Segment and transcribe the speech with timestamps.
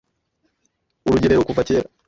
[1.07, 1.87] Urugerero kuva kera,